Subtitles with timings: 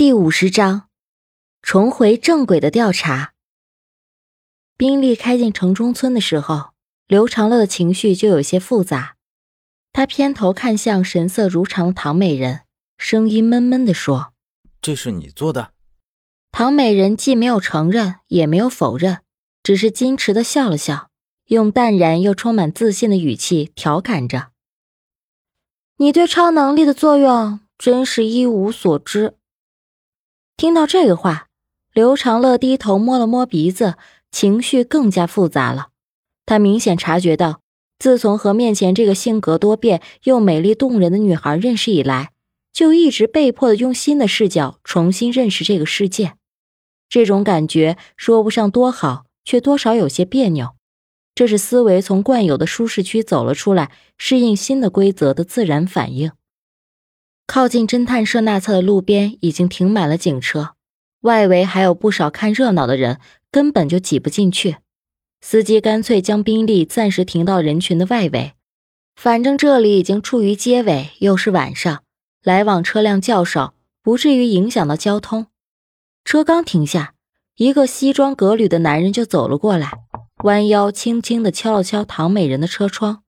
[0.00, 0.88] 第五十章，
[1.60, 3.34] 重回正轨的调查。
[4.78, 6.70] 宾利开进城中村的时候，
[7.06, 9.16] 刘长乐的情绪就有些复杂。
[9.92, 12.62] 他偏头看向神色如常的唐美人，
[12.96, 14.32] 声音闷闷的说
[14.80, 15.74] ：“这是你做的？”
[16.50, 19.18] 唐美人既没有承认，也没有否认，
[19.62, 21.10] 只是矜持的笑了笑，
[21.48, 24.52] 用淡然又充满自信的语气调侃着
[26.00, 29.34] ：“你对超能力的作用真是一无所知。”
[30.60, 31.46] 听到这个话，
[31.94, 33.94] 刘长乐低头摸了摸鼻子，
[34.30, 35.88] 情绪更加复杂了。
[36.44, 37.62] 他明显察觉到，
[37.98, 42.32] 自从和面前这个性格多变又美丽动人的女孩认识以来，
[42.74, 46.34] 就一直被迫的用新的视角重新认识这个世界。
[47.08, 50.72] 这种感觉说不上多好，却多少有些别扭。
[51.34, 56.30] 这是思维从惯有的舒适区走了出来，适应新的规则的自然反应。
[57.52, 60.76] 靠近侦探社那侧的路边已经停满了警车，
[61.22, 63.18] 外围还有不少看热闹的人，
[63.50, 64.76] 根本就挤不进去。
[65.40, 68.52] 司机干脆将宾利暂时停到人群的外围，
[69.16, 72.04] 反正这里已经处于街尾，又是晚上，
[72.44, 75.48] 来往车辆较少，不至于影响到交通。
[76.24, 77.14] 车刚停下，
[77.56, 79.90] 一个西装革履的男人就走了过来，
[80.44, 83.24] 弯腰轻轻地敲了敲唐美人的车窗。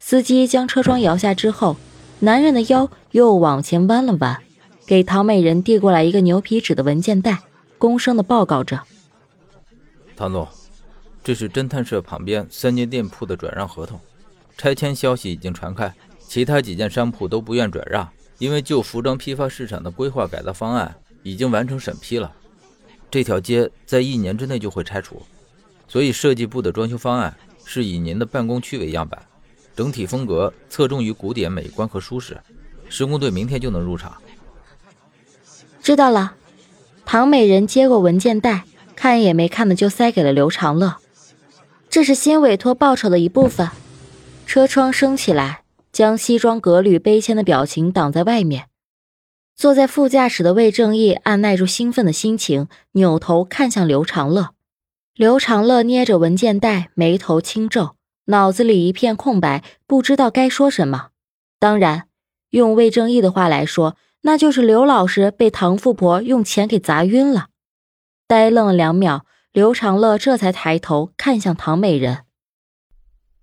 [0.00, 1.76] 司机将车窗摇下之后。
[2.20, 4.42] 男人的腰又往前弯了弯，
[4.84, 7.38] 给唐美人递过来一个牛皮纸的文件袋，
[7.78, 8.82] 恭声的报告着
[10.16, 10.48] ：“唐总，
[11.22, 14.00] 这是侦探社旁边三间店铺的转让合同，
[14.56, 22.32] 拆迁消息已经传开，其他几间商铺都不愿转让，因为旧服装批发市场的规划改造方案已经完成审批了，
[23.08, 25.22] 这条街在一年之内就会拆除，
[25.86, 29.22] 所以设计部的装修方案是以您的办公区为样板。”
[29.78, 32.36] 整体风格侧重于古典美观和舒适，
[32.88, 34.20] 施工队明天就能入场。
[35.80, 36.34] 知道了。
[37.06, 38.64] 唐美人接过文件袋，
[38.96, 40.96] 看也没看的就塞给了刘长乐。
[41.88, 43.70] 这是新委托报酬的一部分。
[44.48, 48.66] 车窗升起来，将西装革履、悲谦的表情挡在外面。
[49.54, 54.48] 坐在副驾驶的魏正义按耐住兴奋的心情，扭头看向刘长乐。
[55.14, 57.94] 刘长乐捏着文件袋，眉头轻皱。
[58.30, 61.10] 脑子里一片空白，不知道该说什么。
[61.58, 62.08] 当然，
[62.50, 67.48] 用魏正义的话来说，那就是刘老师被唐富婆用钱给砸晕了。
[68.26, 72.24] 呆愣了两秒，刘长乐这才抬头看向唐美人：“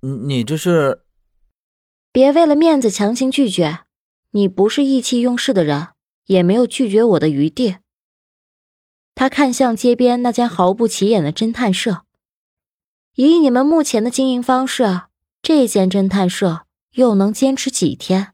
[0.00, 1.02] 你你这是……
[2.12, 3.80] 别为了面子强行拒绝，
[4.30, 5.88] 你不是意气用事的人，
[6.26, 7.78] 也没有拒绝我的余地。”
[9.16, 12.04] 他看向街边那间毫不起眼的侦探社。
[13.20, 15.00] 以你们目前的经营方式，
[15.42, 18.28] 这间侦探社又能坚持几天？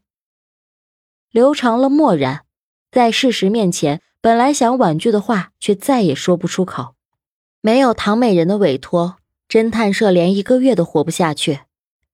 [1.31, 2.43] 刘长乐默然，
[2.91, 6.93] 在事实面前，本来想婉拒的话，却再也说不出口。
[7.61, 9.17] 没有唐美人的委托，
[9.49, 11.61] 侦探社连一个月都活不下去。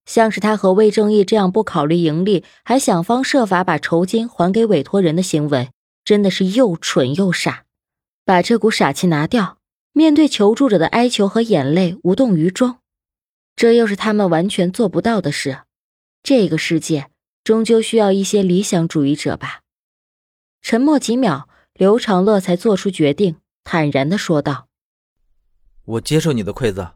[0.06, 5.72] 像是他和魏正义这样不考虑盈利，还想方设法把酬金还给委托人的行为，
[6.06, 7.66] 真的是又蠢又傻。
[8.24, 9.58] 把这股傻气拿掉。
[9.94, 12.78] 面对求助者的哀求和眼泪，无动于衷，
[13.56, 15.64] 这又是他们完全做不到的事。
[16.24, 17.10] 这个世界
[17.44, 19.62] 终究需要一些理想主义者吧。
[20.62, 24.68] 沉默几秒，刘长乐才做出决定，坦然的说道
[25.84, 26.94] ：“我接受你的馈赠，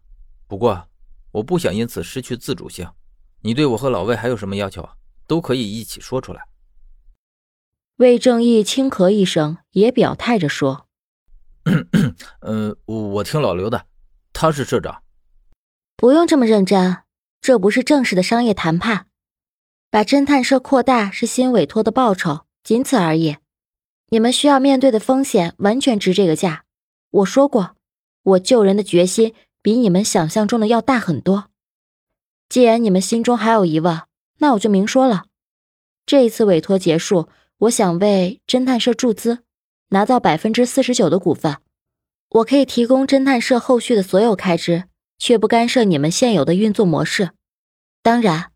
[0.47, 0.88] 不过
[1.31, 2.89] 我不想因此失去自主性。
[3.41, 4.88] 你对我和老魏还有什么要求，
[5.28, 6.47] 都可以一起说出来。”
[7.97, 10.84] 魏正义轻咳一声，也表态着说。
[12.41, 13.85] 嗯， 我听老刘的，
[14.33, 15.01] 他是社长。
[15.97, 17.03] 不用这么认真，
[17.41, 19.07] 这不是正式的商业谈判。
[19.89, 23.37] 把侦探社扩大是新委托的报酬，仅此而已。
[24.09, 26.65] 你们需要面对的风险完全值这个价。
[27.11, 27.75] 我说过，
[28.23, 31.49] 我救人的决心比你们想象中的要大很多。
[32.49, 34.01] 既然你们心中还有疑问，
[34.39, 35.25] 那我就明说了。
[36.05, 39.39] 这一次委托结束，我想为侦探社注资。
[39.90, 41.58] 拿到百分之四十九的股份，
[42.29, 44.85] 我可以提供侦探社后续的所有开支，
[45.17, 47.32] 却不干涉你们现有的运作模式。
[48.02, 48.52] 当然，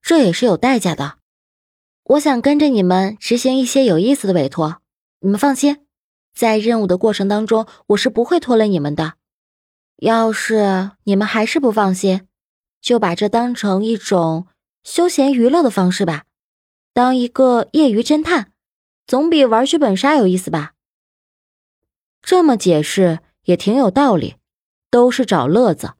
[0.00, 1.18] 这也是有代价的。
[2.04, 4.80] 我想跟着你们执行一些有意思的委托，
[5.20, 5.84] 你们放心，
[6.34, 9.14] 在任务的过程当中，我是不会拖累你们的。
[9.96, 12.26] 要是你们还是不放心，
[12.80, 14.46] 就把这当成一种
[14.82, 16.24] 休闲娱乐的方式吧，
[16.94, 18.52] 当一个业余侦探。
[19.08, 20.74] 总比玩剧本杀有意思吧？
[22.20, 24.36] 这么解释也挺有道理，
[24.90, 25.94] 都是找乐子。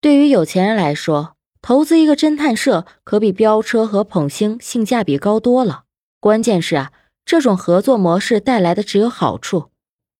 [0.00, 5.84] 对于有钱人来说，投资一个侦探社可比飙车和捧星性价比高多了。
[6.20, 6.92] 关键是啊，
[7.26, 9.70] 这种合作模式带来的只有好处。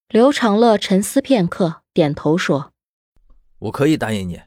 [0.08, 2.72] 刘长乐沉思片刻，点头说
[3.60, 4.42] ：“我可以答应你。”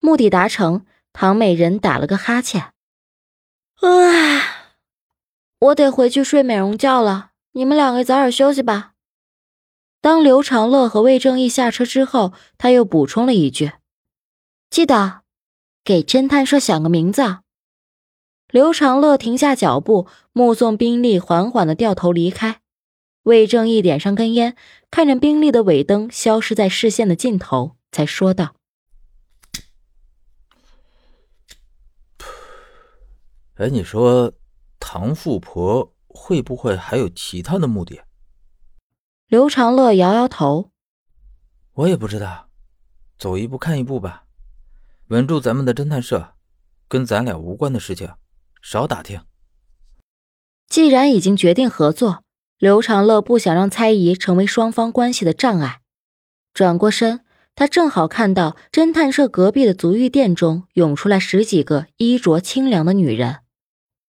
[0.00, 2.72] 目的达成，唐美人打了个哈欠
[3.82, 4.61] ：“唉，
[5.62, 7.30] 我得回去睡美容觉了。
[7.52, 8.94] 你们两个早点休息吧。”
[10.02, 13.70] 当刘长乐和魏正义下车之后，他又补充了一句
[14.68, 15.20] ：“记得
[15.84, 17.38] 给侦探社想个名字。”
[18.50, 22.60] 刘长乐停下脚步，目送宾利缓缓的掉头离开。
[23.22, 24.56] 魏正义点上根烟，
[24.90, 28.56] 看着宾利的尾灯消失在视线的尽头，才说道
[33.54, 34.32] ：“哎，你说
[34.84, 38.00] 唐富婆会不会还有其他的目的？”
[39.30, 40.72] 刘长乐摇摇头
[41.74, 42.48] ：“我也不知道，
[43.16, 44.24] 走一步看一步吧，
[45.06, 46.34] 稳住咱们的侦探社，
[46.88, 48.12] 跟咱俩无关的事情。”
[48.60, 49.20] 少打听。
[50.68, 52.24] 既然已经决定合作，
[52.58, 55.80] 刘长乐不想让猜疑成为双方关系的障碍。
[56.52, 57.24] 转过身，
[57.54, 63.41] 他正好看到侦探社隔壁的足浴店中涌出来十几个衣着清凉的女人，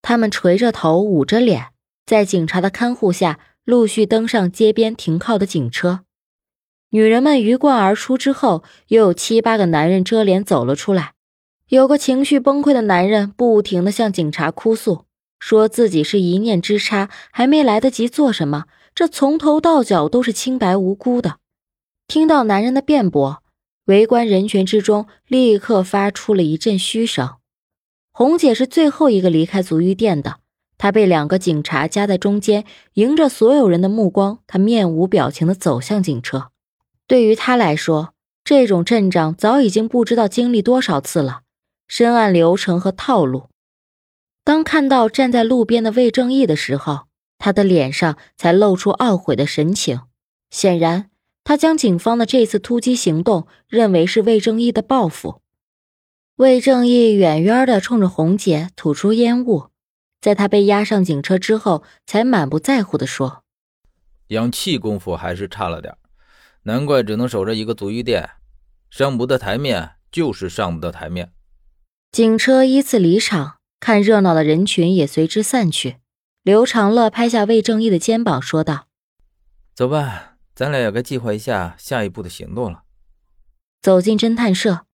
[0.03, 1.69] 他们垂着头，捂着脸，
[2.05, 6.01] 在警察的看护下陆续登上街边停靠的警车。
[6.89, 11.13] 女人们鱼贯而出之后，又有七八个男人遮脸走了出来。
[11.69, 15.05] 有个情绪崩溃的男人不停的向警察哭诉，
[15.39, 21.37] 说自己是一念之差，还没来得及做什么，这从头到脚都是清白无辜的。
[22.07, 23.41] 听到男人的辩驳，
[23.85, 27.37] 围观人群之中立刻发出了一阵嘘声。
[28.15, 30.35] 红姐是最后一个离开足浴店的，
[30.77, 32.63] 她被两个警察夹在中间，
[32.93, 36.51] 迎着所有人的目光，她面无表情的走向警车。
[37.07, 38.13] 对于她来说，
[38.43, 41.41] 这种阵仗早已经不知道经历多少次了。
[41.87, 43.49] 深谙流程和套路。
[44.43, 47.07] 当看到站在路边的魏正义的时候，
[47.39, 50.01] 他的脸上才露出懊悔的神情。
[50.51, 51.09] 显然，
[51.43, 55.41] 他将警方的这次突击行动认为是魏正义的报复。
[56.37, 59.69] 魏正义远远的冲着红姐吐出烟雾，
[60.19, 63.43] 在他被押上警车之后，才满不在乎的说
[64.29, 65.95] ：“养气功夫还是差了点，
[66.63, 68.31] 难怪只能守着一个足浴店，
[68.89, 71.31] 上不得台面就是上不得台面。”
[72.11, 75.97] 警车依次离场，看热闹的人群也随之散去。
[76.41, 78.87] 刘长乐拍下魏正义的肩膀，说道
[79.75, 82.81] ：“走吧，咱俩也该计划一下下一步的行动了。”
[83.83, 84.85] 走进侦探社，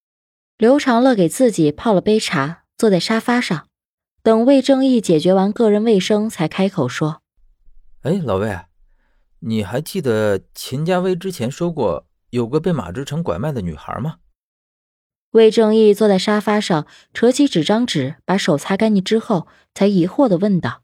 [0.60, 3.70] 刘长乐给自己泡了杯茶，坐在沙发上，
[4.22, 7.22] 等魏正义解决完个人卫生，才开口说
[8.04, 8.60] ：“哎，老魏，
[9.40, 14.18] 你还记得秦家威之前说过有个被马志成拐卖的女孩吗？”
[15.32, 20.82] 魏正义坐在沙发上，扯起纸张纸，把手擦干净之后，才疑惑的问道：“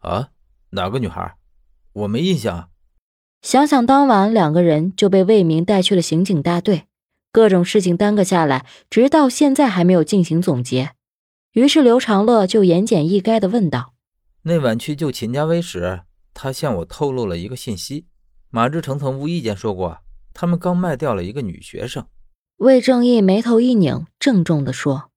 [0.00, 0.30] 啊，
[0.70, 1.36] 哪个女孩？
[1.92, 2.70] 我没印象。”
[3.42, 6.86] 想想当晚两个人就被魏明带去了刑警大队，
[7.36, 10.92] 各种事情耽搁下来，直到现在还没有进行总结。
[11.52, 13.92] 于是刘长乐就言简意赅的问道
[14.44, 18.06] ：“那晚去救秦家威时，他向我透露了一个信息，
[18.48, 19.98] 马志成曾无意间说过，
[20.32, 22.06] 他们刚卖掉了一个女学生。”
[22.56, 25.10] 魏正义眉头一拧，郑重地说：“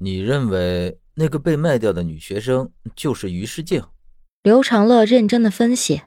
[0.00, 3.84] 你认为那个被卖掉的女学生就是于世静？”
[4.42, 6.00] 刘长乐认真的分析：“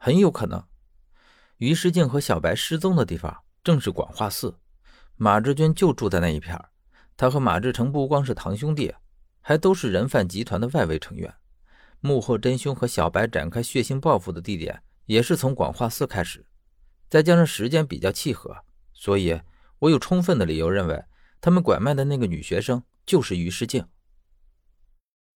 [0.00, 0.64] 很有可能，
[1.58, 4.56] 于世静和小白失踪的地方正是广化寺，
[5.16, 6.58] 马志军就住在那一片
[7.18, 8.94] 他和马志成不光是堂兄弟，
[9.42, 11.34] 还都是人贩集团的外围成员。
[12.00, 16.46] 幕后真凶和小白展开血腥报复的地点也是从广化寺开始，
[17.10, 18.56] 再加上时间比较契合，
[18.94, 19.38] 所以。”
[19.80, 21.04] 我有充分的理由认为，
[21.40, 23.84] 他们拐卖的那个女学生就是于世静。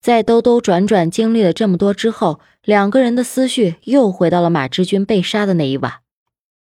[0.01, 6.02] 在兜兜转转经历了这么多之后，两个人的思绪又回到了马志军被杀的那一晚。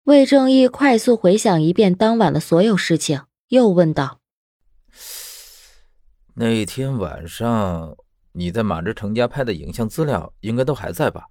[0.03, 4.19] 魏正义快速回想一遍当晚的所有事情，又问道
[6.35, 7.95] ：“那天晚上
[8.31, 11.25] 你在马志成家拍的影像资料应该都还在吧？”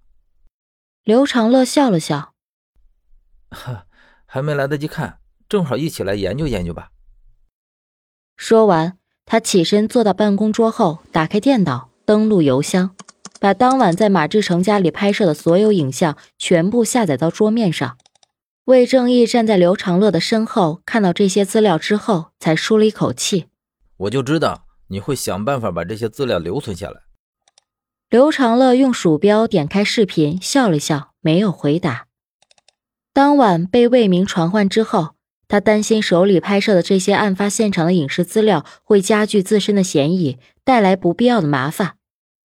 [1.02, 2.34] 刘长乐笑了笑
[3.50, 3.86] ：“哈，
[4.26, 6.90] 还没来得及看。”正好一起来研究研究吧。
[8.36, 12.94] 说完，他起身坐到办公桌后，打开电脑，登录邮箱，
[13.40, 17.96] 把当晚在马志成家里拍摄的所有影像全部下载到桌面上。
[18.68, 23.46] 魏正义站在刘长乐的身后，看到这些资料之后，才舒了一口气。
[23.96, 27.00] 我就知道你会想办法把这些资料留存下来。
[28.10, 32.08] 刘长乐用鼠标点开视频，笑了笑，没有回答。
[33.14, 35.14] 当晚被魏明传唤之后。
[35.50, 41.94] 他担心手里拍摄的这些案发现场的影视资料会加剧自身的嫌疑，带来不必要的麻烦。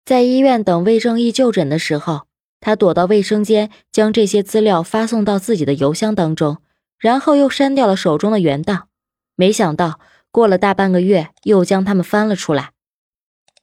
[0.05, 2.29] 在医院等魏正义就诊的时候，
[2.65, 6.63] 他躲到卫生间，将这些资料发送到自己的邮箱当中，
[6.99, 8.89] 然后又删掉了手中的原档。
[9.37, 12.71] 没想到过了大半个月，又将它们翻了出来。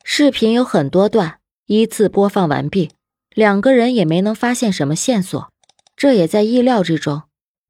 [0.04, 2.92] 视频有很多段，依次播放完毕，
[3.34, 5.52] 两个人也没能发现什么线索，
[5.96, 7.24] 这也在意料之中。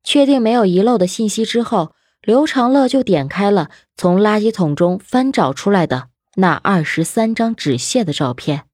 [0.03, 8.65] 确定没有遗漏的信息之后，刘长乐就点开了从垃圾桶中翻找出来的那二十三张纸屑的照片。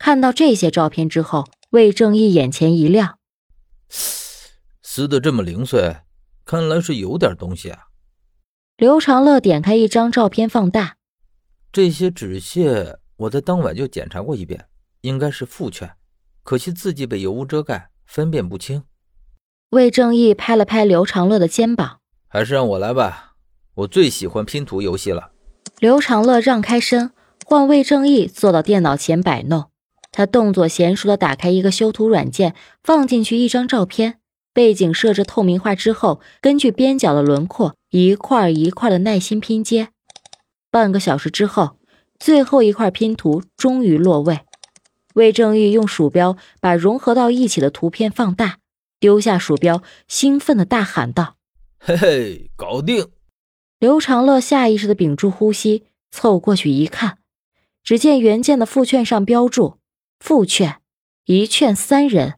[0.00, 3.18] 看到这些照片之后，魏正义眼前一亮，
[4.82, 5.98] 撕的这么零碎，
[6.46, 7.88] 看来是有点东西啊。
[8.78, 10.96] 刘长乐点开一张照片放大，
[11.70, 14.68] 这些纸屑我在当晚就检查过一遍，
[15.02, 15.92] 应该是复券，
[16.42, 18.84] 可惜字迹被油污遮盖，分辨不清。
[19.68, 23.34] 魏正义拍了拍刘长乐的肩膀，还是让我来吧，
[23.74, 25.32] 我最喜欢拼图游戏了。
[25.78, 27.12] 刘长乐让开身，
[27.44, 29.70] 换魏正义坐到电脑前摆弄。
[30.12, 34.18] 他动作娴熟地打开一个修图软件，放进去一张照片，
[34.52, 39.88] 背景设置透明化之后，根据边角的轮廓一块一块的耐心拼接。
[40.70, 41.76] 半个小时之后，
[42.18, 44.40] 最后一块拼图终于落位。
[45.14, 48.58] 魏正玉用鼠标把融合到一起的图片放大。
[49.00, 51.36] 丢下鼠标，兴奋地大喊道
[51.80, 53.08] ：“嘿嘿，搞定！”
[53.80, 57.16] 刘长乐下意识地屏住呼吸，凑过去一看，
[57.82, 59.78] 只见原件的附券上标注
[60.20, 60.80] ：“附券，
[61.24, 62.34] 一券三人，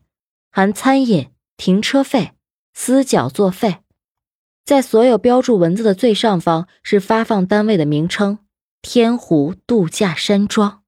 [0.50, 2.32] 含餐饮、停车费、
[2.72, 3.80] 私缴作废。”
[4.64, 8.38] 在所有标注文字的最上方是发放单位的名称：
[8.80, 10.81] 天湖度假山庄。